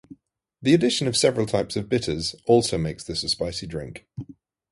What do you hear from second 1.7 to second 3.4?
of bitters also makes this a